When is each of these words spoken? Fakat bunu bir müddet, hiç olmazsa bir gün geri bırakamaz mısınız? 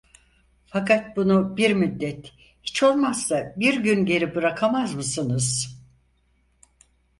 Fakat 0.65 1.15
bunu 1.17 1.57
bir 1.57 1.73
müddet, 1.73 2.33
hiç 2.63 2.83
olmazsa 2.83 3.53
bir 3.57 3.73
gün 3.83 4.05
geri 4.05 4.35
bırakamaz 4.35 4.93
mısınız? 4.95 5.77